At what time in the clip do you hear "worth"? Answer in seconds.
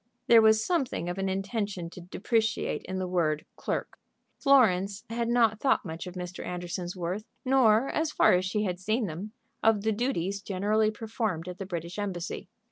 6.95-7.25